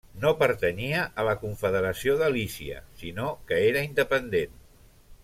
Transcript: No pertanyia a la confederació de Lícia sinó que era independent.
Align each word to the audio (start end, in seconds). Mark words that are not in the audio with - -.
No 0.21 0.29
pertanyia 0.37 1.01
a 1.23 1.25
la 1.27 1.35
confederació 1.43 2.15
de 2.21 2.31
Lícia 2.37 2.81
sinó 3.03 3.29
que 3.53 3.61
era 3.69 3.85
independent. 3.91 4.57